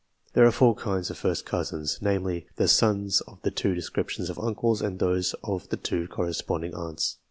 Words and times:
There 0.33 0.47
are 0.47 0.51
four 0.51 0.73
kinds 0.73 1.11
of 1.11 1.19
first 1.19 1.45
cousins, 1.45 1.99
namely, 2.01 2.47
the 2.55 2.67
sons 2.67 3.21
of 3.27 3.39
the 3.43 3.51
two 3.51 3.75
descriptions 3.75 4.31
of 4.31 4.39
uncles 4.39 4.81
and 4.81 4.97
those 4.97 5.35
of 5.43 5.69
the 5.69 5.77
two 5.77 6.07
cor 6.07 6.25
responding 6.25 6.73
aunts. 6.73 7.17